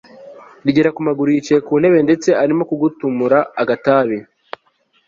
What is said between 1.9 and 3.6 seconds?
ndetse arimo kugutumura